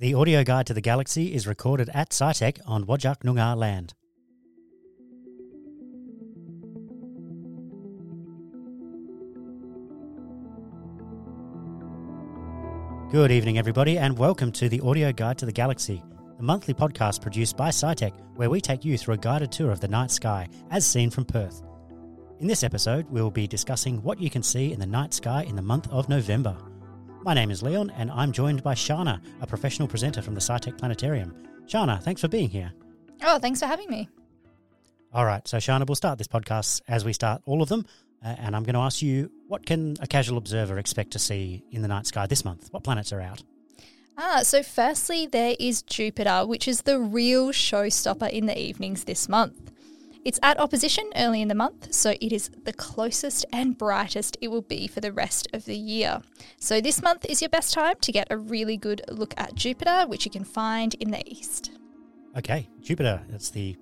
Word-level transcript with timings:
The 0.00 0.14
audio 0.14 0.44
guide 0.44 0.68
to 0.68 0.74
the 0.74 0.80
galaxy 0.80 1.34
is 1.34 1.48
recorded 1.48 1.90
at 1.92 2.10
SciTech 2.10 2.60
on 2.64 2.84
Wajak 2.84 3.24
Noongar 3.24 3.56
land. 3.56 3.94
Good 13.10 13.32
evening, 13.32 13.58
everybody, 13.58 13.98
and 13.98 14.16
welcome 14.16 14.52
to 14.52 14.68
the 14.68 14.78
audio 14.82 15.10
guide 15.10 15.36
to 15.38 15.46
the 15.46 15.52
galaxy, 15.52 16.00
the 16.36 16.44
monthly 16.44 16.74
podcast 16.74 17.20
produced 17.20 17.56
by 17.56 17.70
SciTech, 17.70 18.12
where 18.36 18.50
we 18.50 18.60
take 18.60 18.84
you 18.84 18.96
through 18.96 19.14
a 19.14 19.18
guided 19.18 19.50
tour 19.50 19.72
of 19.72 19.80
the 19.80 19.88
night 19.88 20.12
sky 20.12 20.48
as 20.70 20.86
seen 20.86 21.10
from 21.10 21.24
Perth. 21.24 21.64
In 22.38 22.46
this 22.46 22.62
episode, 22.62 23.10
we'll 23.10 23.32
be 23.32 23.48
discussing 23.48 24.00
what 24.04 24.20
you 24.20 24.30
can 24.30 24.44
see 24.44 24.72
in 24.72 24.78
the 24.78 24.86
night 24.86 25.12
sky 25.12 25.42
in 25.42 25.56
the 25.56 25.62
month 25.62 25.88
of 25.90 26.08
November. 26.08 26.56
My 27.22 27.34
name 27.34 27.50
is 27.50 27.62
Leon, 27.62 27.90
and 27.90 28.10
I'm 28.10 28.32
joined 28.32 28.62
by 28.62 28.74
Sharna, 28.74 29.20
a 29.40 29.46
professional 29.46 29.88
presenter 29.88 30.22
from 30.22 30.34
the 30.34 30.40
SciTech 30.40 30.78
Planetarium. 30.78 31.34
Sharna, 31.66 32.00
thanks 32.02 32.20
for 32.20 32.28
being 32.28 32.48
here. 32.48 32.72
Oh, 33.22 33.38
thanks 33.38 33.60
for 33.60 33.66
having 33.66 33.90
me. 33.90 34.08
All 35.12 35.24
right, 35.24 35.46
so 35.46 35.58
Sharna, 35.58 35.86
we'll 35.86 35.96
start 35.96 36.18
this 36.18 36.28
podcast 36.28 36.80
as 36.86 37.04
we 37.04 37.12
start 37.12 37.42
all 37.44 37.60
of 37.60 37.68
them, 37.68 37.86
uh, 38.24 38.34
and 38.38 38.54
I'm 38.54 38.62
going 38.62 38.74
to 38.74 38.80
ask 38.80 39.02
you 39.02 39.30
what 39.48 39.66
can 39.66 39.96
a 40.00 40.06
casual 40.06 40.38
observer 40.38 40.78
expect 40.78 41.10
to 41.12 41.18
see 41.18 41.64
in 41.70 41.82
the 41.82 41.88
night 41.88 42.06
sky 42.06 42.26
this 42.26 42.44
month? 42.44 42.68
What 42.70 42.84
planets 42.84 43.12
are 43.12 43.20
out? 43.20 43.42
Ah, 44.16 44.40
so 44.42 44.62
firstly, 44.62 45.26
there 45.26 45.54
is 45.58 45.82
Jupiter, 45.82 46.46
which 46.46 46.66
is 46.68 46.82
the 46.82 46.98
real 46.98 47.48
showstopper 47.50 48.30
in 48.30 48.46
the 48.46 48.58
evenings 48.58 49.04
this 49.04 49.28
month. 49.28 49.67
It's 50.24 50.40
at 50.42 50.58
opposition 50.58 51.08
early 51.16 51.40
in 51.40 51.48
the 51.48 51.54
month, 51.54 51.94
so 51.94 52.10
it 52.20 52.32
is 52.32 52.50
the 52.64 52.72
closest 52.72 53.46
and 53.52 53.78
brightest 53.78 54.36
it 54.40 54.48
will 54.48 54.62
be 54.62 54.86
for 54.86 55.00
the 55.00 55.12
rest 55.12 55.48
of 55.52 55.64
the 55.64 55.76
year. 55.76 56.20
So 56.58 56.80
this 56.80 57.02
month 57.02 57.24
is 57.26 57.40
your 57.40 57.48
best 57.48 57.72
time 57.72 57.96
to 58.00 58.12
get 58.12 58.26
a 58.30 58.36
really 58.36 58.76
good 58.76 59.00
look 59.08 59.32
at 59.36 59.54
Jupiter, 59.54 60.04
which 60.06 60.24
you 60.24 60.30
can 60.30 60.44
find 60.44 60.94
in 60.94 61.10
the 61.10 61.22
east. 61.26 61.70
Okay, 62.36 62.68
Jupiter, 62.82 63.22
that's 63.30 63.50
the, 63.50 63.76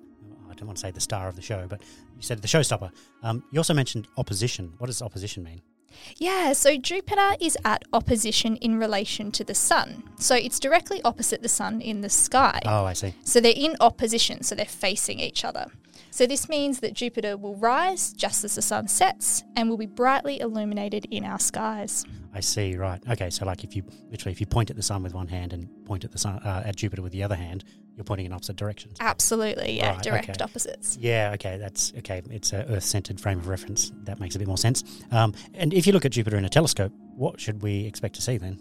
I 0.48 0.54
don't 0.54 0.66
want 0.66 0.76
to 0.76 0.82
say 0.82 0.90
the 0.90 1.00
star 1.00 1.28
of 1.28 1.36
the 1.36 1.42
show, 1.42 1.66
but 1.68 1.80
you 2.16 2.22
said 2.22 2.42
the 2.42 2.48
showstopper. 2.48 2.90
Um, 3.22 3.42
you 3.50 3.58
also 3.58 3.74
mentioned 3.74 4.06
opposition. 4.16 4.74
What 4.78 4.86
does 4.86 5.02
opposition 5.02 5.42
mean? 5.42 5.62
Yeah, 6.18 6.52
so 6.52 6.76
Jupiter 6.76 7.36
is 7.40 7.56
at 7.64 7.82
opposition 7.92 8.56
in 8.56 8.78
relation 8.78 9.32
to 9.32 9.44
the 9.44 9.54
Sun. 9.54 10.02
So 10.18 10.34
it's 10.34 10.60
directly 10.60 11.00
opposite 11.04 11.42
the 11.42 11.48
Sun 11.48 11.80
in 11.80 12.02
the 12.02 12.10
sky. 12.10 12.60
Oh, 12.66 12.84
I 12.84 12.92
see. 12.92 13.14
So 13.24 13.40
they're 13.40 13.54
in 13.56 13.76
opposition, 13.80 14.42
so 14.42 14.54
they're 14.54 14.66
facing 14.66 15.20
each 15.20 15.44
other. 15.44 15.70
So 16.16 16.26
this 16.26 16.48
means 16.48 16.80
that 16.80 16.94
Jupiter 16.94 17.36
will 17.36 17.56
rise 17.56 18.14
just 18.14 18.42
as 18.42 18.54
the 18.54 18.62
sun 18.62 18.88
sets 18.88 19.44
and 19.54 19.68
will 19.68 19.76
be 19.76 19.84
brightly 19.84 20.40
illuminated 20.40 21.06
in 21.10 21.26
our 21.26 21.38
skies. 21.38 22.06
I 22.32 22.40
see. 22.40 22.74
Right. 22.74 23.02
Okay. 23.10 23.28
So, 23.28 23.44
like, 23.44 23.64
if 23.64 23.76
you 23.76 23.82
literally 24.10 24.32
if 24.32 24.40
you 24.40 24.46
point 24.46 24.70
at 24.70 24.76
the 24.76 24.82
sun 24.82 25.02
with 25.02 25.12
one 25.12 25.28
hand 25.28 25.52
and 25.52 25.68
point 25.84 26.06
at 26.06 26.12
the 26.12 26.18
sun 26.18 26.38
uh, 26.38 26.62
at 26.64 26.74
Jupiter 26.74 27.02
with 27.02 27.12
the 27.12 27.22
other 27.22 27.34
hand, 27.34 27.64
you're 27.96 28.04
pointing 28.04 28.24
in 28.24 28.32
opposite 28.32 28.56
directions. 28.56 28.96
Absolutely. 28.98 29.76
Yeah. 29.76 29.90
Right, 29.90 30.02
direct 30.02 30.30
okay. 30.30 30.42
opposites. 30.42 30.96
Yeah. 30.98 31.32
Okay. 31.34 31.58
That's 31.58 31.92
okay. 31.98 32.22
It's 32.30 32.54
a 32.54 32.64
Earth-centered 32.64 33.20
frame 33.20 33.38
of 33.38 33.48
reference. 33.48 33.92
That 34.04 34.18
makes 34.18 34.36
a 34.36 34.38
bit 34.38 34.48
more 34.48 34.56
sense. 34.56 34.84
Um, 35.10 35.34
and 35.52 35.74
if 35.74 35.86
you 35.86 35.92
look 35.92 36.06
at 36.06 36.12
Jupiter 36.12 36.38
in 36.38 36.46
a 36.46 36.48
telescope, 36.48 36.94
what 37.14 37.38
should 37.38 37.60
we 37.60 37.84
expect 37.84 38.14
to 38.14 38.22
see 38.22 38.38
then? 38.38 38.58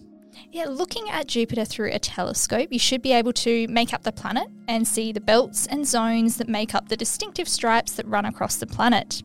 Yeah, 0.52 0.66
looking 0.66 1.10
at 1.10 1.28
Jupiter 1.28 1.66
through 1.66 1.92
a 1.92 2.00
telescope, 2.00 2.70
you 2.72 2.80
should 2.80 3.02
be 3.02 3.12
able 3.12 3.34
to 3.34 3.68
make 3.68 3.94
up 3.94 4.04
the 4.04 4.12
planet 4.12 4.48
and 4.68 4.88
see 4.88 5.12
the 5.12 5.22
belts 5.22 5.68
and 5.68 5.86
zones 5.86 6.38
that 6.38 6.48
make 6.48 6.74
up 6.74 6.90
the 6.90 6.98
distinctive 6.98 7.48
stripes 7.48 7.94
that 7.94 8.08
run 8.08 8.26
across 8.26 8.56
the 8.56 8.68
planet. 8.68 9.22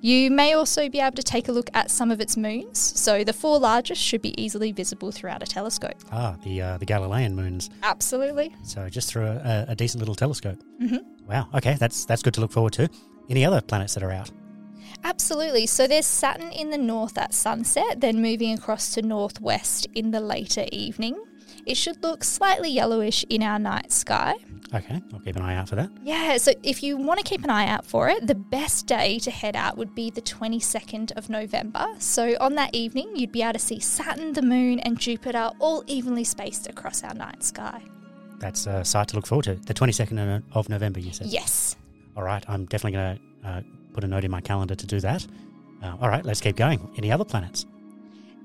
You 0.00 0.32
may 0.32 0.54
also 0.54 0.88
be 0.88 0.98
able 0.98 1.14
to 1.14 1.22
take 1.22 1.46
a 1.46 1.52
look 1.52 1.70
at 1.74 1.88
some 1.88 2.10
of 2.10 2.20
its 2.20 2.36
moons. 2.36 2.78
So 2.78 3.22
the 3.22 3.32
four 3.32 3.60
largest 3.60 4.02
should 4.02 4.20
be 4.20 4.40
easily 4.40 4.72
visible 4.72 5.12
throughout 5.12 5.44
a 5.44 5.46
telescope. 5.46 5.94
Ah, 6.10 6.36
the 6.42 6.60
uh, 6.60 6.78
the 6.78 6.84
Galilean 6.84 7.36
moons. 7.36 7.70
Absolutely. 7.84 8.52
So 8.64 8.88
just 8.88 9.08
through 9.08 9.26
a, 9.26 9.66
a 9.68 9.76
decent 9.76 10.00
little 10.00 10.16
telescope. 10.16 10.58
Mm-hmm. 10.82 11.28
Wow. 11.28 11.48
Okay. 11.54 11.74
That's 11.78 12.04
that's 12.04 12.20
good 12.20 12.34
to 12.34 12.40
look 12.40 12.50
forward 12.50 12.72
to. 12.72 12.88
Any 13.30 13.44
other 13.44 13.60
planets 13.60 13.94
that 13.94 14.02
are 14.02 14.10
out? 14.10 14.32
Absolutely. 15.04 15.66
So 15.66 15.86
there's 15.86 16.06
Saturn 16.06 16.50
in 16.52 16.70
the 16.70 16.78
north 16.78 17.18
at 17.18 17.34
sunset, 17.34 18.00
then 18.00 18.22
moving 18.22 18.54
across 18.54 18.94
to 18.94 19.02
northwest 19.02 19.86
in 19.94 20.10
the 20.10 20.20
later 20.20 20.64
evening. 20.72 21.22
It 21.66 21.76
should 21.76 22.02
look 22.02 22.24
slightly 22.24 22.70
yellowish 22.70 23.24
in 23.28 23.42
our 23.42 23.58
night 23.58 23.92
sky. 23.92 24.34
Okay. 24.74 25.02
I'll 25.12 25.20
keep 25.20 25.36
an 25.36 25.42
eye 25.42 25.56
out 25.56 25.68
for 25.68 25.76
that. 25.76 25.90
Yeah, 26.02 26.38
so 26.38 26.52
if 26.62 26.82
you 26.82 26.96
want 26.96 27.18
to 27.20 27.24
keep 27.24 27.44
an 27.44 27.50
eye 27.50 27.66
out 27.66 27.84
for 27.84 28.08
it, 28.08 28.26
the 28.26 28.34
best 28.34 28.86
day 28.86 29.18
to 29.20 29.30
head 29.30 29.54
out 29.54 29.76
would 29.76 29.94
be 29.94 30.10
the 30.10 30.22
22nd 30.22 31.12
of 31.12 31.28
November. 31.28 31.86
So 31.98 32.36
on 32.40 32.54
that 32.54 32.74
evening, 32.74 33.10
you'd 33.14 33.32
be 33.32 33.42
able 33.42 33.52
to 33.52 33.58
see 33.58 33.80
Saturn, 33.80 34.32
the 34.32 34.42
moon, 34.42 34.80
and 34.80 34.98
Jupiter 34.98 35.50
all 35.60 35.84
evenly 35.86 36.24
spaced 36.24 36.68
across 36.68 37.04
our 37.04 37.14
night 37.14 37.44
sky. 37.44 37.82
That's 38.38 38.66
a 38.66 38.84
sight 38.84 39.08
to 39.08 39.16
look 39.16 39.26
forward 39.26 39.44
to. 39.44 39.54
The 39.54 39.74
22nd 39.74 40.42
of 40.52 40.68
November, 40.68 41.00
you 41.00 41.12
said. 41.12 41.26
Yes. 41.28 41.76
All 42.16 42.22
right. 42.24 42.44
I'm 42.48 42.64
definitely 42.64 42.92
going 42.92 43.20
to 43.42 43.48
uh, 43.48 43.60
put 43.92 44.04
a 44.04 44.06
note 44.06 44.24
in 44.24 44.30
my 44.30 44.40
calendar 44.40 44.74
to 44.74 44.86
do 44.86 45.00
that. 45.00 45.26
Uh, 45.82 45.96
all 46.00 46.08
right. 46.08 46.24
Let's 46.24 46.40
keep 46.40 46.56
going. 46.56 46.90
Any 46.96 47.10
other 47.10 47.24
planets? 47.24 47.66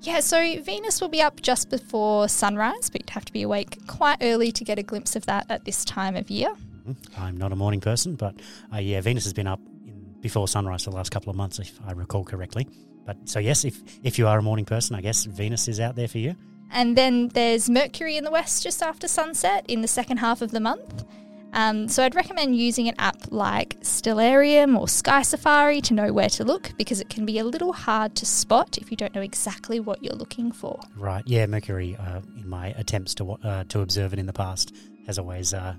Yeah, 0.02 0.20
so 0.20 0.38
Venus 0.62 1.02
will 1.02 1.10
be 1.10 1.22
up 1.22 1.42
just 1.42 1.70
before 1.70 2.30
sunrise, 2.30 2.90
but 2.92 3.02
you'd 3.02 3.10
have 3.12 3.26
to 3.26 3.34
be 3.34 3.42
awake 3.42 3.80
quite 3.88 4.18
early 4.22 4.52
to 4.52 4.64
get 4.64 4.78
a 4.78 4.84
glimpse 4.84 5.16
of 5.16 5.26
that 5.26 5.46
at 5.50 5.66
this 5.66 5.84
time 5.86 6.16
of 6.16 6.30
year. 6.30 6.54
Mhm. 6.88 6.96
I'm 7.18 7.38
not 7.38 7.52
a 7.52 7.56
morning 7.56 7.82
person, 7.82 8.16
but 8.16 8.36
uh, 8.74 8.78
yeah, 8.78 9.02
Venus 9.02 9.24
has 9.24 9.34
been 9.34 9.48
up 9.48 9.60
in, 9.86 10.16
before 10.22 10.48
sunrise 10.48 10.84
for 10.84 10.92
the 10.92 10.96
last 10.96 11.10
couple 11.12 11.30
of 11.32 11.36
months, 11.36 11.58
if 11.60 11.80
I 11.88 11.92
recall 11.94 12.24
correctly. 12.24 12.68
But 13.06 13.18
so 13.26 13.40
yes, 13.40 13.66
if 13.66 13.82
if 14.04 14.20
you 14.20 14.28
are 14.28 14.38
a 14.38 14.42
morning 14.44 14.66
person, 14.66 14.96
I 14.96 15.02
guess 15.02 15.26
Venus 15.26 15.68
is 15.68 15.80
out 15.80 15.96
there 15.96 16.08
for 16.08 16.20
you. 16.20 16.36
And 16.72 16.96
then 16.98 17.30
there's 17.30 17.70
Mercury 17.70 18.18
in 18.18 18.24
the 18.24 18.32
west 18.32 18.62
just 18.64 18.84
after 18.84 19.08
sunset 19.08 19.66
in 19.68 19.82
the 19.82 19.88
second 19.88 20.18
half 20.18 20.42
of 20.42 20.52
the 20.52 20.60
month. 20.60 21.06
Um, 21.54 21.88
so 21.88 22.04
I'd 22.04 22.16
recommend 22.16 22.56
using 22.56 22.88
an 22.88 22.96
app 23.00 23.32
like 23.32 23.80
Stellarium 23.82 24.78
or 24.78 24.88
Sky 24.88 25.22
Safari 25.22 25.82
to 25.82 25.94
know 25.94 26.14
where 26.14 26.30
to 26.30 26.44
look 26.44 26.74
because 26.78 27.00
it 27.00 27.10
can 27.10 27.26
be 27.26 27.40
a 27.40 27.44
little 27.44 27.74
hard 27.74 28.16
to 28.16 28.26
spot 28.26 28.78
if 28.78 28.92
you 28.92 28.98
don't 28.98 29.16
know 29.16 29.22
exactly 29.22 29.80
what 29.80 30.04
you're 30.04 30.16
looking 30.16 30.52
for. 30.52 30.80
Right. 30.96 31.24
Yeah, 31.26 31.46
Mercury. 31.48 31.96
Uh, 31.96 32.22
in 32.38 32.48
my 32.48 32.68
attempts 32.78 33.16
to 33.16 33.32
uh, 33.32 33.64
to 33.70 33.82
observe 33.82 34.14
it 34.14 34.20
in 34.20 34.26
the 34.26 34.34
past, 34.34 34.76
has 35.08 35.18
always 35.18 35.54
uh, 35.54 35.76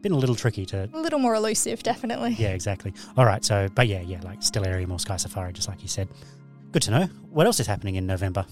been 0.00 0.12
a 0.12 0.16
little 0.16 0.34
tricky 0.34 0.66
to. 0.66 0.88
A 0.92 0.98
little 0.98 1.18
more 1.18 1.34
elusive, 1.34 1.82
definitely. 1.82 2.32
Yeah, 2.32 2.50
exactly. 2.50 2.92
All 3.16 3.24
right. 3.24 3.44
So, 3.44 3.68
but 3.74 3.86
yeah, 3.86 4.00
yeah, 4.00 4.20
like 4.22 4.40
Stellarium 4.40 4.90
or 4.90 4.98
Sky 4.98 5.16
Safari, 5.16 5.52
just 5.52 5.68
like 5.68 5.82
you 5.82 5.88
said. 5.88 6.08
Good 6.72 6.82
to 6.82 6.90
know. 6.90 7.04
What 7.30 7.46
else 7.46 7.60
is 7.60 7.66
happening 7.66 7.96
in 7.96 8.06
November? 8.06 8.46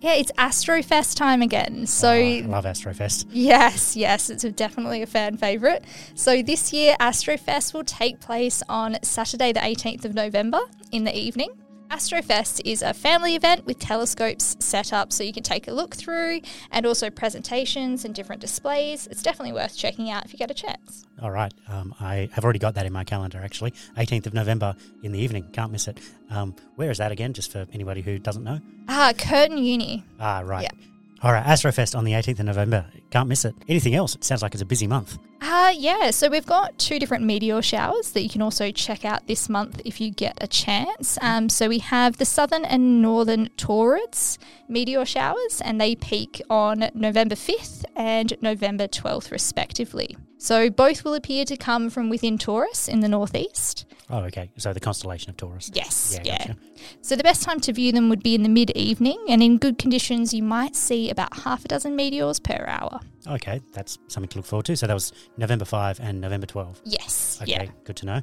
Yeah, 0.00 0.14
it's 0.14 0.30
Astrofest 0.32 1.16
time 1.16 1.42
again. 1.42 1.86
So 1.86 2.10
Oh, 2.10 2.12
I 2.14 2.40
love 2.46 2.64
Astrofest. 2.64 3.26
Yes, 3.32 3.96
yes, 3.96 4.30
it's 4.30 4.44
a- 4.44 4.50
definitely 4.50 5.02
a 5.02 5.06
fan 5.06 5.36
favourite. 5.36 5.82
So 6.14 6.42
this 6.42 6.72
year, 6.72 6.96
Astrofest 7.00 7.74
will 7.74 7.84
take 7.84 8.20
place 8.20 8.62
on 8.68 8.96
Saturday, 9.02 9.52
the 9.52 9.60
18th 9.60 10.04
of 10.04 10.14
November 10.14 10.60
in 10.92 11.04
the 11.04 11.16
evening. 11.16 11.50
Astrofest 11.94 12.60
is 12.64 12.82
a 12.82 12.92
family 12.92 13.36
event 13.36 13.66
with 13.66 13.78
telescopes 13.78 14.56
set 14.58 14.92
up 14.92 15.12
so 15.12 15.22
you 15.22 15.32
can 15.32 15.44
take 15.44 15.68
a 15.68 15.72
look 15.72 15.94
through 15.94 16.40
and 16.72 16.86
also 16.86 17.08
presentations 17.08 18.04
and 18.04 18.12
different 18.12 18.40
displays. 18.40 19.06
It's 19.06 19.22
definitely 19.22 19.52
worth 19.52 19.76
checking 19.76 20.10
out 20.10 20.24
if 20.24 20.32
you 20.32 20.36
get 20.40 20.50
a 20.50 20.54
chance. 20.54 21.06
All 21.22 21.30
right. 21.30 21.54
Um, 21.68 21.94
I 22.00 22.28
have 22.32 22.42
already 22.42 22.58
got 22.58 22.74
that 22.74 22.84
in 22.84 22.92
my 22.92 23.04
calendar, 23.04 23.40
actually. 23.40 23.74
18th 23.96 24.26
of 24.26 24.34
November 24.34 24.74
in 25.04 25.12
the 25.12 25.20
evening. 25.20 25.48
Can't 25.52 25.70
miss 25.70 25.86
it. 25.86 26.00
Um, 26.30 26.56
where 26.74 26.90
is 26.90 26.98
that 26.98 27.12
again, 27.12 27.32
just 27.32 27.52
for 27.52 27.64
anybody 27.72 28.02
who 28.02 28.18
doesn't 28.18 28.42
know? 28.42 28.58
Ah, 28.88 29.12
Curtin 29.16 29.58
Uni. 29.58 30.04
Ah, 30.18 30.40
right. 30.44 30.64
Yeah. 30.64 30.86
All 31.22 31.32
right. 31.32 31.44
Astrofest 31.44 31.96
on 31.96 32.04
the 32.04 32.12
18th 32.12 32.40
of 32.40 32.46
November. 32.46 32.86
Can't 33.10 33.28
miss 33.28 33.44
it. 33.46 33.54
Anything 33.68 33.94
else? 33.94 34.14
It 34.14 34.24
sounds 34.24 34.42
like 34.42 34.52
it's 34.52 34.62
a 34.62 34.66
busy 34.66 34.86
month. 34.86 35.18
Uh, 35.40 35.72
yeah, 35.76 36.10
so 36.10 36.28
we've 36.28 36.46
got 36.46 36.76
two 36.78 36.98
different 36.98 37.24
meteor 37.24 37.60
showers 37.62 38.12
that 38.12 38.22
you 38.22 38.28
can 38.30 38.42
also 38.42 38.70
check 38.70 39.04
out 39.04 39.26
this 39.26 39.48
month 39.48 39.80
if 39.84 40.00
you 40.00 40.10
get 40.10 40.36
a 40.42 40.46
chance. 40.46 41.18
Um, 41.22 41.48
so 41.48 41.68
we 41.68 41.78
have 41.78 42.16
the 42.18 42.24
southern 42.24 42.64
and 42.64 43.00
northern 43.02 43.48
Taurids 43.56 44.38
meteor 44.68 45.04
showers, 45.04 45.60
and 45.62 45.80
they 45.80 45.94
peak 45.96 46.40
on 46.50 46.90
November 46.94 47.34
5th 47.34 47.84
and 47.96 48.34
November 48.42 48.88
12th, 48.88 49.30
respectively. 49.30 50.16
So 50.38 50.68
both 50.68 51.04
will 51.04 51.14
appear 51.14 51.44
to 51.46 51.56
come 51.56 51.88
from 51.88 52.10
within 52.10 52.36
Taurus 52.36 52.88
in 52.88 53.00
the 53.00 53.08
northeast. 53.08 53.86
Oh, 54.10 54.18
okay. 54.24 54.50
So 54.58 54.72
the 54.74 54.80
constellation 54.80 55.30
of 55.30 55.36
Taurus. 55.38 55.70
Yes, 55.72 56.12
Yeah, 56.16 56.22
yeah. 56.24 56.38
gotcha. 56.38 56.56
So 57.00 57.16
the 57.16 57.22
best 57.22 57.42
time 57.42 57.60
to 57.60 57.72
view 57.72 57.92
them 57.92 58.10
would 58.10 58.22
be 58.22 58.34
in 58.34 58.42
the 58.42 58.48
mid 58.50 58.70
evening, 58.72 59.22
and 59.28 59.42
in 59.42 59.56
good 59.58 59.78
conditions, 59.78 60.34
you 60.34 60.42
might 60.42 60.76
see 60.76 61.03
about 61.10 61.36
half 61.38 61.64
a 61.64 61.68
dozen 61.68 61.96
meteors 61.96 62.38
per 62.38 62.64
hour. 62.66 63.00
Okay. 63.26 63.60
That's 63.72 63.98
something 64.08 64.28
to 64.30 64.38
look 64.38 64.46
forward 64.46 64.66
to. 64.66 64.76
So 64.76 64.86
that 64.86 64.94
was 64.94 65.12
November 65.36 65.64
5 65.64 66.00
and 66.00 66.20
November 66.20 66.46
12. 66.46 66.80
Yes, 66.84 67.38
Okay. 67.42 67.52
yeah. 67.52 67.66
Good 67.84 67.96
to 67.96 68.06
know. 68.06 68.20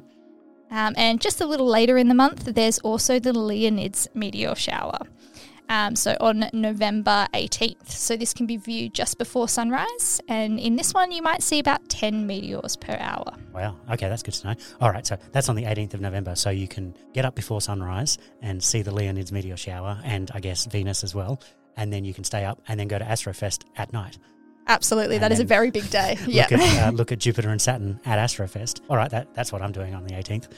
Um, 0.70 0.94
and 0.96 1.20
just 1.20 1.40
a 1.40 1.46
little 1.46 1.66
later 1.66 1.98
in 1.98 2.08
the 2.08 2.14
month, 2.14 2.44
there's 2.44 2.78
also 2.78 3.18
the 3.18 3.32
Leonids 3.32 4.06
meteor 4.14 4.54
shower. 4.54 4.98
Um, 5.68 5.96
so 5.96 6.16
on 6.20 6.50
November 6.52 7.26
18th. 7.32 7.88
So 7.90 8.16
this 8.16 8.34
can 8.34 8.46
be 8.46 8.56
viewed 8.58 8.92
just 8.94 9.16
before 9.16 9.48
sunrise. 9.48 10.20
And 10.28 10.58
in 10.58 10.76
this 10.76 10.92
one, 10.92 11.12
you 11.12 11.22
might 11.22 11.42
see 11.42 11.58
about 11.58 11.88
10 11.88 12.26
meteors 12.26 12.76
per 12.76 12.96
hour. 12.98 13.32
Wow. 13.54 13.76
Okay, 13.90 14.08
that's 14.08 14.22
good 14.22 14.34
to 14.34 14.48
know. 14.48 14.54
All 14.80 14.90
right, 14.90 15.06
so 15.06 15.16
that's 15.30 15.48
on 15.48 15.56
the 15.56 15.64
18th 15.64 15.94
of 15.94 16.00
November. 16.00 16.34
So 16.34 16.50
you 16.50 16.68
can 16.68 16.94
get 17.14 17.24
up 17.24 17.34
before 17.34 17.60
sunrise 17.60 18.18
and 18.42 18.62
see 18.62 18.82
the 18.82 18.90
Leonids 18.90 19.30
meteor 19.32 19.56
shower 19.56 19.98
and 20.04 20.30
I 20.34 20.40
guess 20.40 20.66
Venus 20.66 21.04
as 21.04 21.14
well. 21.14 21.40
And 21.76 21.92
then 21.92 22.04
you 22.04 22.12
can 22.14 22.24
stay 22.24 22.44
up 22.44 22.60
and 22.68 22.78
then 22.78 22.88
go 22.88 22.98
to 22.98 23.04
Astrofest 23.04 23.64
at 23.76 23.92
night. 23.92 24.18
Absolutely, 24.68 25.16
And 25.16 25.24
that 25.24 25.32
is 25.32 25.40
a 25.40 25.44
very 25.44 25.70
big 25.70 25.90
day. 25.90 26.16
yeah. 26.26 26.42
Look 26.50 26.52
at, 26.52 26.86
uh, 26.86 26.90
look 26.94 27.12
at 27.12 27.18
Jupiter 27.18 27.50
and 27.50 27.60
Saturn 27.60 27.98
at 28.04 28.18
Astrofest. 28.18 28.80
All 28.88 28.96
right, 28.96 29.10
that, 29.10 29.34
that's 29.34 29.52
what 29.52 29.60
I'm 29.62 29.72
doing 29.72 29.94
on 29.94 30.04
the 30.04 30.14
18th. 30.14 30.48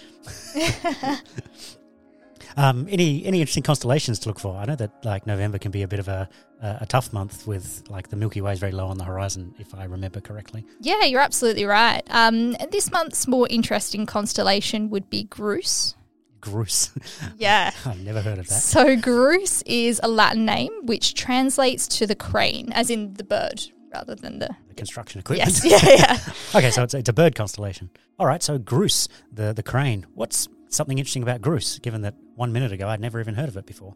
um, 2.57 2.87
any 2.91 3.25
any 3.25 3.41
interesting 3.41 3.63
constellations 3.63 4.19
to 4.21 4.29
look 4.29 4.39
for? 4.39 4.57
I 4.57 4.67
know 4.67 4.77
that 4.77 5.05
like 5.05 5.27
November 5.27 5.59
can 5.59 5.71
be 5.71 5.83
a 5.83 5.89
bit 5.89 6.01
of 6.01 6.09
a 6.09 6.29
a, 6.61 6.79
a 6.83 6.87
tough 6.87 7.13
month 7.13 7.47
with 7.47 7.83
like 7.89 8.09
the 8.09 8.17
Milky 8.17 8.41
Way 8.41 8.53
is 8.53 8.59
very 8.59 8.73
low 8.73 8.87
on 8.89 8.99
the 8.99 9.05
horizon, 9.05 9.55
if 9.59 9.75
I 9.75 9.85
remember 9.85 10.21
correctly. 10.21 10.67
Yeah, 10.81 11.05
you're 11.05 11.21
absolutely 11.21 11.65
right. 11.65 12.03
Um, 12.11 12.57
this 12.71 12.91
month's 12.91 13.27
more 13.27 13.47
interesting 13.49 14.07
constellation 14.07 14.91
would 14.91 15.09
be 15.11 15.25
Grus. 15.25 15.95
Grus. 16.44 16.91
Yeah. 17.38 17.73
I've 17.87 18.00
never 18.00 18.20
heard 18.20 18.38
of 18.38 18.46
that. 18.49 18.55
So 18.55 18.96
Grus 18.96 19.62
is 19.67 20.00
a 20.02 20.08
Latin 20.08 20.44
name 20.44 20.73
which 20.82 21.14
translates 21.14 21.88
to 21.99 22.06
the 22.06 22.14
crane, 22.14 22.73
as 22.73 22.91
in 22.91 23.14
the 23.14 23.25
bird, 23.25 23.62
rather 23.93 24.14
than 24.14 24.38
the. 24.38 24.50
The 24.69 24.75
construction 24.75 25.20
equipment. 25.20 25.50
Yes, 25.64 25.64
yeah, 25.85 25.94
yeah. 25.96 26.19
okay, 26.58 26.70
so 26.70 26.82
it's, 26.82 26.94
it's 26.94 27.08
a 27.08 27.12
bird 27.14 27.35
constellation. 27.35 27.91
All 28.19 28.26
right, 28.26 28.43
so 28.43 28.58
Grus, 28.58 29.08
the 29.32 29.52
the 29.52 29.62
crane. 29.62 30.06
What's 30.14 30.49
something 30.69 30.99
interesting 30.99 31.23
about 31.23 31.41
Grus? 31.41 31.81
Given 31.81 32.02
that 32.02 32.14
one 32.37 32.52
minute 32.52 32.73
ago 32.73 32.88
I'd 32.88 33.00
never 33.00 33.20
even 33.20 33.35
heard 33.35 33.49
of 33.49 33.56
it 33.56 33.67
before. 33.67 33.94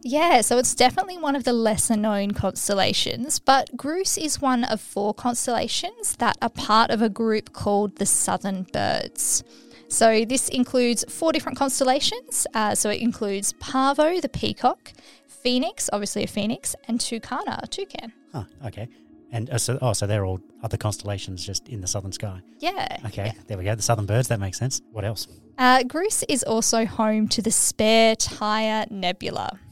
Yeah, 0.00 0.40
so 0.40 0.56
it's 0.58 0.74
definitely 0.74 1.18
one 1.18 1.36
of 1.36 1.44
the 1.44 1.52
lesser 1.52 1.96
known 1.96 2.30
constellations, 2.30 3.38
but 3.38 3.76
Grus 3.76 4.16
is 4.16 4.40
one 4.40 4.64
of 4.64 4.80
four 4.80 5.12
constellations 5.12 6.16
that 6.16 6.38
are 6.40 6.48
part 6.48 6.90
of 6.90 7.02
a 7.02 7.10
group 7.10 7.52
called 7.52 7.96
the 7.96 8.06
Southern 8.06 8.66
Birds. 8.72 9.44
So 9.92 10.24
this 10.24 10.48
includes 10.48 11.04
four 11.08 11.32
different 11.32 11.58
constellations. 11.58 12.46
Uh, 12.54 12.74
so 12.74 12.88
it 12.88 13.02
includes 13.02 13.52
Pavo, 13.60 14.20
the 14.20 14.28
peacock, 14.28 14.92
Phoenix, 15.28 15.90
obviously 15.92 16.24
a 16.24 16.26
phoenix, 16.26 16.74
and 16.88 16.98
Tucana, 16.98 17.60
a 17.62 17.66
toucan. 17.66 18.10
Huh, 18.32 18.44
okay. 18.66 18.88
And 19.32 19.50
uh, 19.50 19.58
so, 19.58 19.78
oh, 19.82 19.92
so 19.92 20.06
they're 20.06 20.24
all 20.24 20.40
other 20.62 20.78
constellations 20.78 21.44
just 21.44 21.68
in 21.68 21.82
the 21.82 21.86
southern 21.86 22.12
sky. 22.12 22.40
Yeah. 22.58 22.98
Okay, 23.06 23.32
there 23.48 23.58
we 23.58 23.64
go. 23.64 23.74
The 23.74 23.82
southern 23.82 24.06
birds. 24.06 24.28
That 24.28 24.40
makes 24.40 24.58
sense. 24.58 24.80
What 24.92 25.04
else? 25.04 25.26
Uh, 25.58 25.80
Grus 25.82 26.24
is 26.28 26.42
also 26.42 26.86
home 26.86 27.28
to 27.28 27.42
the 27.42 27.50
Spare 27.50 28.16
Tire 28.16 28.86
Nebula. 28.90 29.58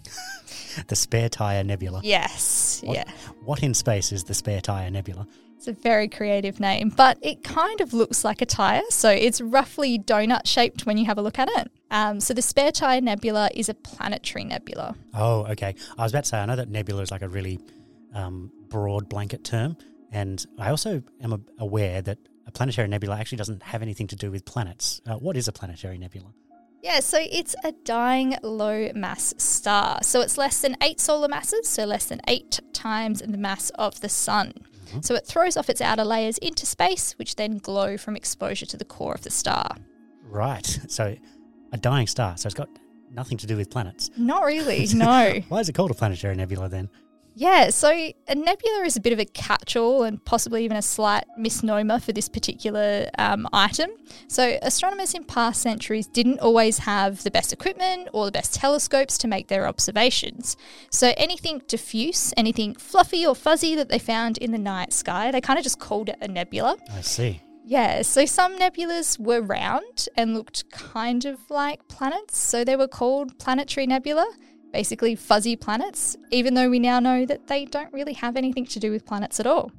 The 0.87 0.95
Spare 0.95 1.29
Tire 1.29 1.65
Nebula. 1.65 2.01
Yes, 2.05 2.81
What- 2.85 2.97
yeah. 2.97 3.05
What 3.45 3.63
in 3.65 3.75
space 3.75 4.13
is 4.13 4.23
the 4.25 4.35
Spare 4.35 4.61
Tire 4.61 4.89
Nebula? 4.91 5.27
It's 5.61 5.69
a 5.69 5.73
very 5.73 6.09
creative 6.09 6.59
name, 6.59 6.89
but 6.89 7.19
it 7.21 7.45
kind 7.45 7.83
of 7.83 7.93
looks 7.93 8.25
like 8.25 8.41
a 8.41 8.47
tire. 8.47 8.81
So 8.89 9.11
it's 9.11 9.43
roughly 9.43 9.99
donut 9.99 10.47
shaped 10.47 10.87
when 10.87 10.97
you 10.97 11.05
have 11.05 11.19
a 11.19 11.23
look 11.23 11.39
at 11.39 11.51
it. 11.51 11.71
Um, 11.91 12.19
so 12.19 12.33
the 12.33 12.41
Spare 12.41 12.73
Tire 12.73 13.03
Nebula 13.03 13.51
is 13.55 13.69
a 13.69 13.75
planetary 13.75 14.45
nebula. 14.45 14.97
Oh, 15.13 15.45
okay. 15.51 15.75
I 15.99 16.03
was 16.03 16.13
about 16.13 16.25
to 16.25 16.31
say, 16.31 16.39
I 16.39 16.47
know 16.47 16.57
that 16.57 16.71
nebula 16.71 17.03
is 17.03 17.11
like 17.11 17.21
a 17.21 17.29
really 17.29 17.61
um, 18.15 18.51
broad 18.71 19.11
blanket 19.11 19.45
term. 19.45 19.77
And 20.11 20.43
I 20.59 20.71
also 20.71 21.03
am 21.21 21.45
aware 21.59 22.01
that 22.01 22.17
a 22.47 22.51
planetary 22.51 22.89
nebula 22.89 23.19
actually 23.19 23.37
doesn't 23.37 23.63
have 23.63 23.83
anything 23.83 24.07
to 24.07 24.17
do 24.17 24.31
with 24.31 24.47
planets. 24.47 25.03
Uh, 25.07 25.17
what 25.17 25.37
is 25.37 25.47
a 25.47 25.53
planetary 25.53 25.99
nebula? 25.99 26.33
Yeah, 26.83 27.01
so 27.01 27.19
it's 27.21 27.55
a 27.63 27.73
dying 27.85 28.39
low 28.43 28.91
mass 28.95 29.35
star. 29.37 30.03
So 30.03 30.23
it's 30.23 30.39
less 30.39 30.63
than 30.63 30.79
eight 30.83 31.01
solar 31.01 31.29
masses, 31.29 31.69
so 31.69 31.85
less 31.85 32.07
than 32.07 32.23
eight 32.27 32.61
times 32.73 33.21
the 33.21 33.37
mass 33.37 33.69
of 33.75 34.01
the 34.01 34.09
sun. 34.09 34.55
Mm-hmm. 34.91 35.01
So 35.03 35.15
it 35.15 35.27
throws 35.27 35.57
off 35.57 35.71
its 35.71 35.81
outer 35.81 36.05
layers 36.05 36.39
into 36.39 36.67
space, 36.67 37.13
which 37.19 37.37
then 37.37 37.59
glow 37.59 37.97
from 37.97 38.17
exposure 38.17 38.67
to 38.67 38.77
the 38.77 38.85
core 38.85 39.15
of 39.15 39.23
the 39.23 39.31
star. 39.31 39.77
Right. 40.25 40.79
So 40.89 41.17
a 41.73 41.77
dying 41.77 42.07
star. 42.07 42.37
So 42.37 42.47
it's 42.49 42.55
got 42.55 42.69
nothing 43.13 43.39
to 43.39 43.47
do 43.47 43.57
with 43.57 43.71
planets. 43.71 44.11
Not 44.17 44.45
really, 44.45 44.87
no. 44.95 45.41
Why 45.49 45.59
is 45.61 45.69
it 45.69 45.75
called 45.75 45.91
a 45.91 45.95
planetary 45.95 46.35
nebula 46.35 46.69
then? 46.69 46.89
Yeah, 47.35 47.71
so 47.71 47.91
a 47.91 48.35
nebula 48.35 48.85
is 48.85 48.97
a 48.97 49.01
bit 49.01 49.13
of 49.13 49.19
a 49.19 49.25
catch 49.25 49.77
all 49.77 50.03
and 50.03 50.23
possibly 50.25 50.65
even 50.65 50.77
a 50.77 50.83
slight 50.83 51.25
misnomer 51.37 51.99
for 51.99 52.13
this 52.13 52.29
particular 52.29 53.09
um, 53.19 53.47
item. 53.53 53.91
So, 54.29 54.59
astronomers 54.63 55.15
in 55.15 55.25
past 55.25 55.63
centuries 55.63 56.07
didn't 56.07 56.41
always 56.41 56.79
have 56.79 57.23
the 57.23 57.31
best 57.31 57.53
equipment 57.53 58.09
or 58.13 58.27
the 58.27 58.33
best 58.33 58.55
telescopes 58.55 59.17
to 59.19 59.29
make 59.29 59.49
their 59.49 59.67
observations. 59.67 60.57
So, 60.91 61.15
anything 61.17 61.63
diffuse, 61.67 62.35
anything 62.37 62.75
fluffy 62.75 63.27
or 63.27 63.35
fuzzy 63.35 63.75
that 63.77 63.89
they 63.89 63.99
found 63.99 64.39
in 64.39 64.53
the 64.53 64.59
night 64.59 64.93
sky, 64.93 65.31
they 65.31 65.41
kind 65.41 65.59
of 65.59 65.63
just 65.63 65.79
called 65.79 66.09
it 66.09 66.17
a 66.21 66.29
nebula. 66.29 66.77
I 66.93 67.01
see. 67.01 67.41
Yeah, 67.65 68.03
so 68.03 68.27
some 68.27 68.59
nebulas 68.59 69.17
were 69.17 69.41
round 69.41 70.09
and 70.17 70.35
looked 70.35 70.69
kind 70.73 71.25
of 71.25 71.39
like 71.51 71.87
planets, 71.87 72.37
so 72.37 72.65
they 72.65 72.75
were 72.75 72.89
called 72.89 73.39
planetary 73.39 73.87
nebula, 73.87 74.29
basically 74.73 75.15
fuzzy 75.15 75.57
planets, 75.57 76.17
even 76.31 76.55
though 76.55 76.71
we 76.71 76.79
now 76.79 77.01
know 77.01 77.27
that 77.27 77.47
they 77.47 77.65
don't 77.65 77.93
really 77.93 78.15
have 78.15 78.37
anything 78.37 78.67
to 78.67 78.81
do 78.81 78.91
with 78.91 79.07
planets 79.07 79.41
at 79.41 79.47
all. 79.47 79.71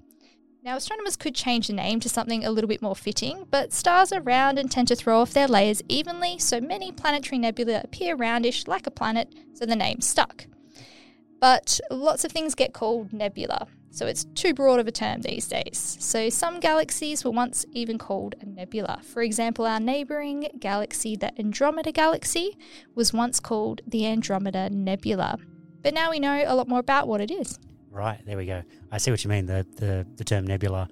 Now, 0.63 0.77
astronomers 0.77 1.17
could 1.17 1.33
change 1.33 1.67
the 1.67 1.73
name 1.73 1.99
to 2.01 2.09
something 2.09 2.45
a 2.45 2.51
little 2.51 2.67
bit 2.67 2.83
more 2.83 2.95
fitting, 2.95 3.47
but 3.49 3.73
stars 3.73 4.11
are 4.11 4.21
round 4.21 4.59
and 4.59 4.69
tend 4.69 4.87
to 4.89 4.95
throw 4.95 5.19
off 5.19 5.33
their 5.33 5.47
layers 5.47 5.81
evenly, 5.89 6.37
so 6.37 6.61
many 6.61 6.91
planetary 6.91 7.39
nebula 7.39 7.81
appear 7.83 8.15
roundish 8.15 8.67
like 8.67 8.85
a 8.85 8.91
planet, 8.91 9.33
so 9.53 9.65
the 9.65 9.75
name 9.75 10.01
stuck. 10.01 10.45
But 11.39 11.79
lots 11.89 12.23
of 12.23 12.31
things 12.31 12.53
get 12.53 12.73
called 12.73 13.11
nebula, 13.11 13.67
so 13.91 14.07
it's 14.07 14.23
too 14.35 14.53
broad 14.53 14.79
of 14.79 14.87
a 14.87 14.91
term 14.91 15.21
these 15.21 15.47
days. 15.47 15.97
So 15.99 16.29
some 16.29 16.59
galaxies 16.59 17.25
were 17.25 17.31
once 17.31 17.65
even 17.73 17.97
called 17.97 18.35
a 18.41 18.45
nebula. 18.45 19.01
For 19.03 19.21
example, 19.21 19.65
our 19.65 19.81
neighbouring 19.81 20.47
galaxy, 20.59 21.17
the 21.17 21.37
Andromeda 21.37 21.91
Galaxy, 21.91 22.57
was 22.95 23.11
once 23.11 23.39
called 23.41 23.81
the 23.85 24.05
Andromeda 24.05 24.69
Nebula. 24.69 25.37
But 25.83 25.93
now 25.93 26.09
we 26.09 26.19
know 26.19 26.43
a 26.45 26.55
lot 26.55 26.69
more 26.69 26.79
about 26.79 27.07
what 27.07 27.19
it 27.19 27.31
is. 27.31 27.59
Right, 27.89 28.19
there 28.25 28.37
we 28.37 28.45
go. 28.45 28.63
I 28.91 28.97
see 28.97 29.11
what 29.11 29.23
you 29.23 29.29
mean. 29.29 29.45
The 29.45 29.67
the, 29.75 30.07
the 30.15 30.23
term 30.23 30.47
nebula, 30.47 30.87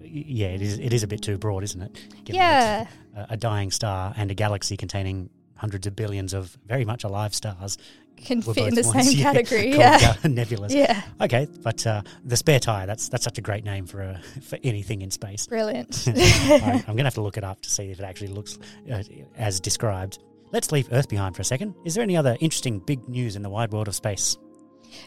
yeah, 0.00 0.48
it 0.48 0.62
is 0.62 0.78
it 0.78 0.94
is 0.94 1.02
a 1.02 1.06
bit 1.06 1.20
too 1.20 1.36
broad, 1.36 1.62
isn't 1.64 1.82
it? 1.82 1.92
Given 2.24 2.36
yeah, 2.36 2.86
A, 3.14 3.26
a 3.30 3.36
dying 3.36 3.70
star 3.70 4.14
and 4.16 4.30
a 4.30 4.34
galaxy 4.34 4.78
containing 4.78 5.28
hundreds 5.60 5.86
of 5.86 5.94
billions 5.94 6.32
of 6.34 6.56
very 6.66 6.84
much 6.84 7.04
alive 7.04 7.34
stars 7.34 7.76
can 8.16 8.42
fit 8.42 8.56
in 8.68 8.74
the 8.74 8.82
once, 8.82 9.08
same 9.08 9.18
yeah, 9.18 9.24
category. 9.32 9.70
Yeah. 9.70 9.98
ga- 9.98 10.14
nebulas. 10.28 10.70
Yeah, 10.74 11.00
Okay, 11.20 11.46
but 11.62 11.86
uh, 11.86 12.02
the 12.24 12.36
spare 12.36 12.58
tire, 12.60 12.86
that's 12.86 13.08
that's 13.08 13.24
such 13.24 13.38
a 13.38 13.40
great 13.40 13.64
name 13.64 13.86
for 13.86 14.02
a, 14.02 14.20
for 14.42 14.58
anything 14.64 15.02
in 15.02 15.10
space. 15.10 15.46
brilliant. 15.46 16.04
I, 16.08 16.84
I'm 16.86 16.94
going 16.94 16.98
to 16.98 17.04
have 17.04 17.14
to 17.14 17.22
look 17.22 17.36
it 17.38 17.44
up 17.44 17.60
to 17.62 17.70
see 17.70 17.90
if 17.90 18.00
it 18.00 18.04
actually 18.04 18.28
looks 18.28 18.58
uh, 18.92 19.02
as 19.36 19.60
described. 19.60 20.18
Let's 20.52 20.72
leave 20.72 20.88
Earth 20.92 21.08
behind 21.08 21.36
for 21.36 21.42
a 21.42 21.44
second. 21.44 21.74
Is 21.84 21.94
there 21.94 22.02
any 22.02 22.16
other 22.16 22.36
interesting 22.40 22.80
big 22.80 23.08
news 23.08 23.36
in 23.36 23.42
the 23.42 23.50
wide 23.50 23.72
world 23.72 23.88
of 23.88 23.94
space? 23.94 24.36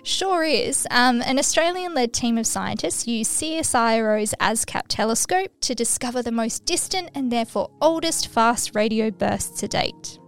Sure 0.03 0.43
is. 0.45 0.87
Um, 0.89 1.21
an 1.23 1.37
Australian 1.37 1.93
led 1.93 2.13
team 2.13 2.37
of 2.37 2.47
scientists 2.47 3.05
used 3.05 3.29
CSIRO's 3.31 4.33
ASKAP 4.39 4.83
telescope 4.87 5.51
to 5.59 5.75
discover 5.75 6.23
the 6.23 6.31
most 6.31 6.63
distant 6.65 7.09
and 7.13 7.29
therefore 7.29 7.69
oldest 7.81 8.29
fast 8.29 8.73
radio 8.75 9.11
burst 9.11 9.57
to 9.57 9.67
date. 9.67 10.19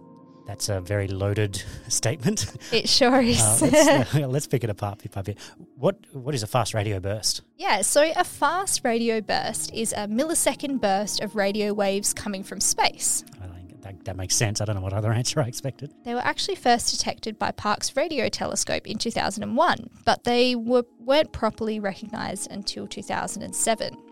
That's 0.56 0.70
a 0.70 0.80
very 0.80 1.06
loaded 1.06 1.62
statement. 1.88 2.46
It 2.72 2.88
sure 2.88 3.20
is. 3.20 3.38
Uh, 3.38 3.58
let's, 3.60 4.14
uh, 4.14 4.20
let's 4.28 4.46
pick 4.46 4.64
it 4.64 4.70
apart 4.70 5.02
bit 5.02 5.12
by 5.12 5.20
bit. 5.20 5.38
What 5.76 5.98
what 6.14 6.34
is 6.34 6.42
a 6.42 6.46
fast 6.46 6.72
radio 6.72 6.98
burst? 6.98 7.42
yeah, 7.58 7.82
so 7.82 8.10
a 8.16 8.24
fast 8.24 8.80
radio 8.82 9.20
burst 9.20 9.70
is 9.74 9.92
a 9.92 10.08
millisecond 10.08 10.80
burst 10.80 11.20
of 11.20 11.36
radio 11.36 11.74
waves 11.74 12.14
coming 12.14 12.42
from 12.42 12.60
space. 12.60 13.22
I 13.42 13.48
think 13.48 13.82
that, 13.82 14.04
that 14.06 14.16
makes 14.16 14.34
sense. 14.34 14.62
I 14.62 14.64
don't 14.64 14.76
know 14.76 14.80
what 14.80 14.94
other 14.94 15.12
answer 15.12 15.42
I 15.42 15.44
expected. 15.46 15.92
They 16.04 16.14
were 16.14 16.24
actually 16.24 16.54
first 16.54 16.90
detected 16.90 17.38
by 17.38 17.50
Parkes 17.50 17.94
Radio 17.94 18.30
Telescope 18.30 18.86
in 18.86 18.96
2001, 18.96 19.90
but 20.06 20.24
they 20.24 20.54
were, 20.54 20.84
weren't 21.00 21.32
properly 21.32 21.80
recognised 21.80 22.50
until 22.50 22.86
2007. 22.86 24.05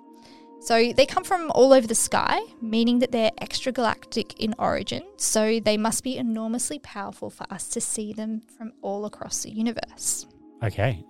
So 0.64 0.94
they 0.94 1.04
come 1.04 1.24
from 1.24 1.50
all 1.50 1.74
over 1.74 1.86
the 1.86 1.94
sky, 1.94 2.40
meaning 2.62 3.00
that 3.00 3.12
they're 3.12 3.32
extragalactic 3.38 4.32
in 4.38 4.54
origin, 4.58 5.02
so 5.18 5.60
they 5.60 5.76
must 5.76 6.02
be 6.02 6.16
enormously 6.16 6.78
powerful 6.78 7.28
for 7.28 7.44
us 7.52 7.68
to 7.68 7.82
see 7.82 8.14
them 8.14 8.40
from 8.56 8.72
all 8.80 9.04
across 9.04 9.42
the 9.42 9.50
universe. 9.50 10.24
Okay, 10.62 11.04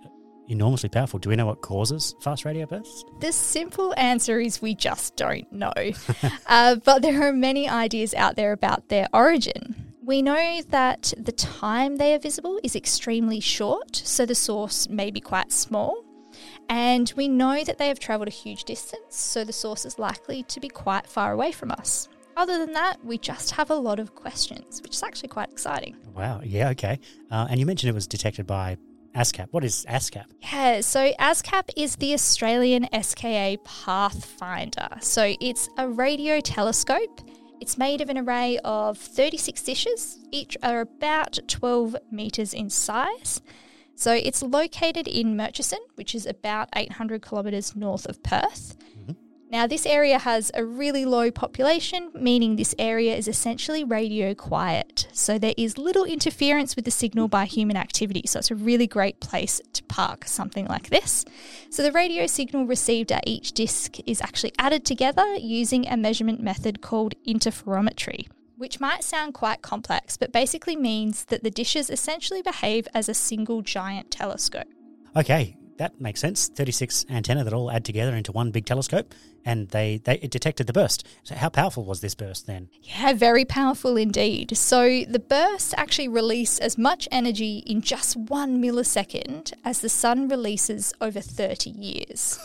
enormously 0.49 0.89
powerful. 0.89 1.19
Do 1.19 1.29
we 1.29 1.37
know 1.37 1.45
what 1.45 1.61
causes 1.61 2.15
fast 2.19 2.43
radio 2.43 2.65
bursts? 2.65 3.05
The 3.21 3.31
simple 3.31 3.93
answer 3.95 4.41
is 4.41 4.61
we 4.61 4.75
just 4.75 5.15
don't 5.15 5.49
know. 5.53 5.71
uh, 6.47 6.75
but 6.83 7.01
there 7.01 7.23
are 7.23 7.31
many 7.31 7.69
ideas 7.69 8.13
out 8.13 8.35
there 8.35 8.51
about 8.51 8.89
their 8.89 9.07
origin. 9.13 9.93
We 10.03 10.21
know 10.21 10.61
that 10.67 11.13
the 11.17 11.31
time 11.31 11.95
they 11.95 12.13
are 12.13 12.19
visible 12.19 12.59
is 12.61 12.75
extremely 12.75 13.39
short, 13.39 13.95
so 13.95 14.25
the 14.25 14.35
source 14.35 14.89
may 14.89 15.11
be 15.11 15.21
quite 15.21 15.53
small. 15.53 16.04
And 16.69 17.11
we 17.15 17.27
know 17.27 17.63
that 17.63 17.77
they 17.77 17.87
have 17.87 17.99
travelled 17.99 18.27
a 18.27 18.31
huge 18.31 18.63
distance, 18.63 19.15
so 19.15 19.43
the 19.43 19.53
source 19.53 19.85
is 19.85 19.99
likely 19.99 20.43
to 20.43 20.59
be 20.59 20.69
quite 20.69 21.07
far 21.07 21.31
away 21.31 21.51
from 21.51 21.71
us. 21.71 22.09
Other 22.37 22.57
than 22.57 22.73
that, 22.73 22.97
we 23.05 23.17
just 23.17 23.51
have 23.51 23.69
a 23.69 23.75
lot 23.75 23.99
of 23.99 24.15
questions, 24.15 24.81
which 24.81 24.95
is 24.95 25.03
actually 25.03 25.29
quite 25.29 25.49
exciting. 25.51 25.95
Wow. 26.13 26.41
Yeah. 26.43 26.69
Okay. 26.69 26.99
Uh, 27.31 27.47
and 27.49 27.59
you 27.59 27.65
mentioned 27.65 27.89
it 27.89 27.93
was 27.95 28.07
detected 28.07 28.45
by 28.45 28.77
ASKAP. 29.15 29.47
What 29.51 29.63
is 29.63 29.85
ASKAP? 29.87 30.25
Yeah, 30.41 30.81
so 30.81 31.13
ASKAP 31.13 31.69
is 31.77 31.95
the 31.95 32.13
Australian 32.13 32.87
SKA 33.01 33.57
Pathfinder. 33.63 34.89
So 34.99 35.35
it's 35.39 35.69
a 35.77 35.87
radio 35.87 36.41
telescope. 36.41 37.21
It's 37.61 37.77
made 37.77 38.01
of 38.01 38.09
an 38.09 38.17
array 38.17 38.59
of 38.65 38.97
36 38.97 39.61
dishes, 39.61 40.19
each 40.31 40.57
are 40.61 40.81
about 40.81 41.39
12 41.47 41.95
metres 42.11 42.53
in 42.53 42.69
size. 42.69 43.41
So 43.95 44.13
it's 44.13 44.43
located 44.43 45.07
in 45.07 45.37
Murchison, 45.37 45.79
which 45.95 46.13
is 46.13 46.25
about 46.25 46.69
800 46.75 47.21
kilometres 47.21 47.75
north 47.75 48.05
of 48.05 48.21
Perth. 48.23 48.77
Mm-hmm. 48.99 49.13
Now, 49.51 49.67
this 49.67 49.85
area 49.85 50.19
has 50.19 50.51
a 50.53 50.65
really 50.65 51.05
low 51.05 51.31
population, 51.31 52.11
meaning 52.13 52.55
this 52.55 52.75
area 52.77 53.15
is 53.15 53.27
essentially 53.27 53.83
radio 53.83 54.33
quiet. 54.33 55.07
So 55.13 55.37
there 55.37 55.53
is 55.55 55.77
little 55.77 56.03
interference 56.03 56.75
with 56.75 56.83
the 56.83 56.91
signal 56.91 57.29
by 57.29 57.45
human 57.45 57.77
activity. 57.77 58.23
So 58.25 58.39
it's 58.39 58.51
a 58.51 58.55
really 58.55 58.87
great 58.87 59.21
place 59.21 59.61
to 59.73 59.83
park 59.83 60.25
something 60.25 60.65
like 60.65 60.89
this. 60.89 61.23
So 61.69 61.83
the 61.83 61.91
radio 61.91 62.27
signal 62.27 62.65
received 62.65 63.11
at 63.11 63.23
each 63.25 63.53
disc 63.53 63.97
is 64.05 64.19
actually 64.19 64.51
added 64.57 64.83
together 64.83 65.35
using 65.35 65.87
a 65.87 65.95
measurement 65.95 66.41
method 66.41 66.81
called 66.81 67.13
interferometry. 67.25 68.27
Which 68.57 68.79
might 68.79 69.03
sound 69.03 69.33
quite 69.33 69.61
complex, 69.61 70.15
but 70.15 70.31
basically 70.31 70.75
means 70.75 71.25
that 71.25 71.43
the 71.43 71.51
dishes 71.51 71.89
essentially 71.89 72.41
behave 72.41 72.87
as 72.93 73.09
a 73.09 73.13
single 73.13 73.61
giant 73.61 74.11
telescope. 74.11 74.67
Okay, 75.15 75.57
that 75.77 75.99
makes 75.99 76.19
sense. 76.19 76.47
36 76.47 77.05
antenna 77.09 77.43
that 77.43 77.53
all 77.53 77.69
add 77.69 77.85
together 77.85 78.15
into 78.15 78.31
one 78.31 78.51
big 78.51 78.65
telescope, 78.65 79.13
and 79.43 79.69
they, 79.69 79.97
they 80.03 80.15
it 80.15 80.31
detected 80.31 80.67
the 80.67 80.73
burst. 80.73 81.05
So 81.23 81.35
how 81.35 81.49
powerful 81.49 81.83
was 81.83 82.01
this 82.01 82.15
burst 82.15 82.47
then? 82.47 82.69
Yeah, 82.81 83.13
very 83.13 83.45
powerful 83.45 83.97
indeed. 83.97 84.57
So 84.57 85.03
the 85.07 85.19
bursts 85.19 85.73
actually 85.77 86.07
release 86.07 86.59
as 86.59 86.77
much 86.77 87.07
energy 87.11 87.57
in 87.65 87.81
just 87.81 88.15
one 88.15 88.61
millisecond 88.61 89.53
as 89.63 89.81
the 89.81 89.89
sun 89.89 90.27
releases 90.27 90.93
over 91.01 91.21
30 91.21 91.69
years. 91.71 92.39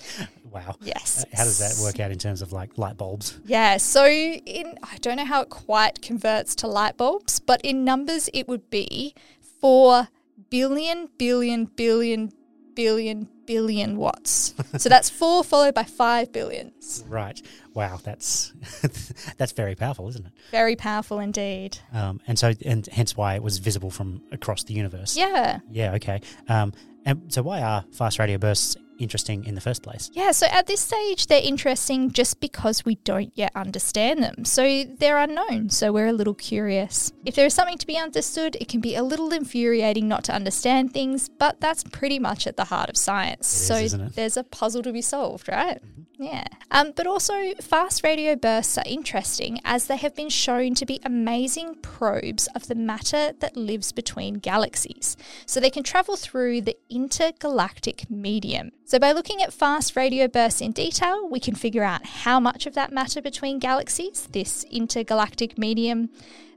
wow. 0.50 0.76
Yes. 0.82 1.24
Uh, 1.24 1.36
How 1.36 1.44
does 1.44 1.58
that 1.58 1.82
work 1.82 2.00
out 2.00 2.10
in 2.10 2.18
terms 2.18 2.42
of 2.42 2.52
like 2.52 2.76
light 2.78 2.96
bulbs? 2.96 3.38
Yeah, 3.44 3.76
so 3.76 4.06
in 4.06 4.78
I 4.82 4.98
don't 4.98 5.16
know 5.16 5.24
how 5.24 5.42
it 5.42 5.48
quite 5.50 6.02
converts 6.02 6.54
to 6.56 6.66
light 6.66 6.96
bulbs, 6.96 7.38
but 7.38 7.60
in 7.62 7.84
numbers 7.84 8.28
it 8.34 8.48
would 8.48 8.68
be 8.70 9.14
4 9.60 10.08
billion 10.50 11.08
billion 11.16 11.64
billion 11.64 12.32
billion 12.74 13.28
billion 13.46 13.96
watts. 13.96 14.54
so 14.78 14.88
that's 14.88 15.10
4 15.10 15.44
followed 15.44 15.74
by 15.74 15.84
5 15.84 16.32
billions. 16.32 17.04
Right. 17.08 17.40
Wow, 17.74 17.98
that's 18.02 18.52
that's 19.38 19.52
very 19.52 19.74
powerful, 19.74 20.08
isn't 20.08 20.26
it? 20.26 20.32
Very 20.50 20.76
powerful 20.76 21.18
indeed. 21.20 21.78
Um, 21.92 22.20
and 22.26 22.38
so, 22.38 22.52
and 22.64 22.86
hence 22.86 23.16
why 23.16 23.34
it 23.34 23.42
was 23.42 23.58
visible 23.58 23.90
from 23.90 24.22
across 24.30 24.64
the 24.64 24.74
universe. 24.74 25.16
Yeah. 25.16 25.60
Yeah. 25.70 25.94
Okay. 25.94 26.20
Um, 26.48 26.72
and 27.04 27.32
so, 27.32 27.42
why 27.42 27.62
are 27.62 27.84
fast 27.92 28.18
radio 28.18 28.38
bursts 28.38 28.76
interesting 29.02 29.44
in 29.44 29.54
the 29.54 29.60
first 29.60 29.82
place? 29.82 30.10
Yeah, 30.12 30.32
so 30.32 30.46
at 30.46 30.66
this 30.66 30.80
stage, 30.80 31.26
they're 31.26 31.42
interesting 31.42 32.10
just 32.10 32.40
because 32.40 32.84
we 32.84 32.96
don't 32.96 33.32
yet 33.34 33.52
understand 33.54 34.22
them. 34.22 34.44
So 34.44 34.84
they're 34.84 35.18
unknown, 35.18 35.70
so 35.70 35.92
we're 35.92 36.08
a 36.08 36.12
little 36.12 36.34
curious. 36.34 37.12
If 37.24 37.34
there 37.34 37.46
is 37.46 37.54
something 37.54 37.78
to 37.78 37.86
be 37.86 37.96
understood, 37.98 38.56
it 38.60 38.68
can 38.68 38.80
be 38.80 38.94
a 38.94 39.02
little 39.02 39.32
infuriating 39.32 40.08
not 40.08 40.24
to 40.24 40.32
understand 40.32 40.92
things, 40.92 41.28
but 41.28 41.60
that's 41.60 41.84
pretty 41.84 42.18
much 42.18 42.46
at 42.46 42.56
the 42.56 42.64
heart 42.64 42.90
of 42.90 42.96
science. 42.96 43.70
It 43.70 43.84
is, 43.84 43.92
so 43.92 43.98
it? 43.98 44.14
there's 44.14 44.36
a 44.36 44.44
puzzle 44.44 44.82
to 44.82 44.92
be 44.92 45.02
solved, 45.02 45.48
right? 45.48 45.82
Mm-hmm. 45.82 46.02
Yeah. 46.22 46.44
Um, 46.70 46.92
but 46.94 47.08
also, 47.08 47.52
fast 47.60 48.04
radio 48.04 48.36
bursts 48.36 48.78
are 48.78 48.84
interesting 48.86 49.58
as 49.64 49.88
they 49.88 49.96
have 49.96 50.14
been 50.14 50.28
shown 50.28 50.76
to 50.76 50.86
be 50.86 51.00
amazing 51.04 51.74
probes 51.82 52.46
of 52.54 52.68
the 52.68 52.76
matter 52.76 53.32
that 53.40 53.56
lives 53.56 53.90
between 53.90 54.34
galaxies. 54.34 55.16
So 55.46 55.58
they 55.58 55.68
can 55.68 55.82
travel 55.82 56.14
through 56.14 56.60
the 56.60 56.76
intergalactic 56.88 58.08
medium. 58.08 58.70
So, 58.84 59.00
by 59.00 59.10
looking 59.10 59.42
at 59.42 59.52
fast 59.52 59.96
radio 59.96 60.28
bursts 60.28 60.60
in 60.60 60.70
detail, 60.70 61.28
we 61.28 61.40
can 61.40 61.56
figure 61.56 61.82
out 61.82 62.06
how 62.06 62.38
much 62.38 62.66
of 62.66 62.74
that 62.74 62.92
matter 62.92 63.20
between 63.20 63.58
galaxies, 63.58 64.28
this 64.30 64.64
intergalactic 64.70 65.58
medium, 65.58 66.08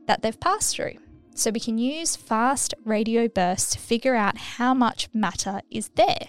that 0.06 0.22
they've 0.22 0.40
passed 0.40 0.76
through. 0.76 0.98
So, 1.34 1.50
we 1.50 1.60
can 1.60 1.80
use 1.80 2.16
fast 2.16 2.76
radio 2.84 3.28
bursts 3.28 3.72
to 3.72 3.80
figure 3.80 4.16
out 4.16 4.38
how 4.38 4.76
much 4.76 5.10
matter 5.12 5.62
is 5.72 5.90
there. 5.96 6.28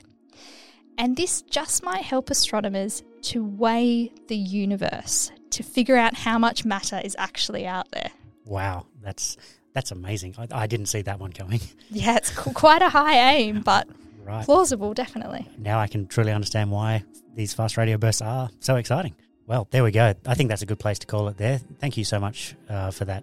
And 0.98 1.16
this 1.16 1.42
just 1.42 1.82
might 1.82 2.04
help 2.04 2.30
astronomers 2.30 3.02
to 3.30 3.44
weigh 3.44 4.12
the 4.28 4.36
universe, 4.36 5.30
to 5.50 5.62
figure 5.62 5.96
out 5.96 6.14
how 6.14 6.38
much 6.38 6.64
matter 6.64 7.00
is 7.04 7.14
actually 7.18 7.66
out 7.66 7.90
there. 7.92 8.10
Wow, 8.44 8.86
that's 9.02 9.36
that's 9.72 9.90
amazing. 9.90 10.34
I, 10.38 10.46
I 10.52 10.66
didn't 10.66 10.86
see 10.86 11.02
that 11.02 11.18
one 11.20 11.32
coming. 11.32 11.60
Yeah, 11.90 12.16
it's 12.16 12.30
quite 12.34 12.82
a 12.82 12.88
high 12.88 13.34
aim, 13.36 13.60
but 13.60 13.88
Right. 14.24 14.44
plausible, 14.44 14.92
definitely. 14.92 15.46
Now 15.56 15.78
I 15.78 15.86
can 15.86 16.08
truly 16.08 16.32
understand 16.32 16.72
why 16.72 17.04
these 17.36 17.54
fast 17.54 17.76
radio 17.76 17.96
bursts 17.96 18.22
are 18.22 18.50
so 18.58 18.74
exciting. 18.74 19.14
Well, 19.46 19.68
there 19.70 19.84
we 19.84 19.92
go. 19.92 20.14
I 20.26 20.34
think 20.34 20.48
that's 20.50 20.62
a 20.62 20.66
good 20.66 20.80
place 20.80 20.98
to 21.00 21.06
call 21.06 21.28
it 21.28 21.36
there. 21.36 21.58
Thank 21.78 21.96
you 21.96 22.02
so 22.04 22.18
much 22.18 22.56
uh, 22.68 22.90
for 22.90 23.04
that 23.04 23.22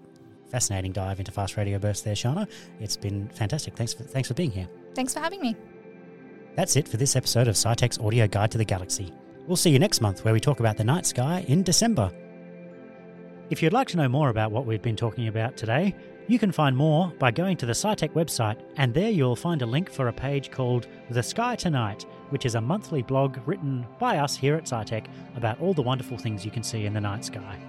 fascinating 0.50 0.94
dive 0.94 1.20
into 1.20 1.32
fast 1.34 1.58
radio 1.58 1.78
bursts 1.78 2.04
there, 2.04 2.16
Sharna. 2.16 2.48
It's 2.80 2.96
been 2.96 3.28
fantastic. 3.30 3.76
Thanks 3.76 3.94
for, 3.94 4.04
thanks 4.04 4.30
for 4.30 4.34
being 4.34 4.52
here. 4.52 4.70
Thanks 4.96 5.14
for 5.14 5.20
having 5.20 5.42
me. 5.42 5.58
That's 6.56 6.78
it 6.78 6.88
for 6.88 6.96
this 6.96 7.16
episode 7.18 7.48
of 7.50 7.56
SciTech's 7.56 8.00
Audio 8.00 8.28
Guide 8.28 8.52
to 8.52 8.58
the 8.58 8.64
Galaxy. 8.66 9.12
We'll 9.46 9.58
see 9.58 9.72
you 9.72 9.80
next 9.80 10.00
month 10.00 10.24
where 10.24 10.34
we 10.34 10.40
talk 10.40 10.62
about 10.62 10.78
the 10.78 10.86
night 10.86 11.06
sky 11.06 11.44
in 11.50 11.64
December. 11.64 12.12
If 13.50 13.62
you'd 13.62 13.74
like 13.74 13.90
to 13.90 13.98
know 13.98 14.08
more 14.08 14.30
about 14.30 14.52
what 14.52 14.66
we've 14.66 14.82
been 14.82 14.96
talking 14.96 15.28
about 15.28 15.58
today, 15.58 15.94
you 16.28 16.40
can 16.40 16.54
find 16.54 16.78
more 16.78 17.12
by 17.20 17.32
going 17.32 17.58
to 17.58 17.66
the 17.66 17.74
SciTech 17.74 18.14
website, 18.14 18.58
and 18.78 18.94
there 18.94 19.10
you'll 19.10 19.36
find 19.36 19.62
a 19.62 19.66
link 19.66 19.92
for 19.92 20.08
a 20.08 20.14
page 20.14 20.50
called 20.50 20.88
The 21.10 21.22
Sky 21.22 21.58
Tonight, 21.58 22.06
which 22.30 22.46
is 22.46 22.56
a 22.56 22.62
monthly 22.62 23.02
blog 23.02 23.38
written 23.46 23.86
by 24.00 24.20
us 24.20 24.38
here 24.38 24.56
at 24.56 24.64
SciTech 24.64 25.08
about 25.36 25.60
all 25.60 25.74
the 25.74 25.82
wonderful 25.82 26.18
things 26.18 26.46
you 26.46 26.52
can 26.52 26.64
see 26.64 26.86
in 26.86 26.94
the 26.94 27.02
night 27.02 27.26
sky. 27.26 27.60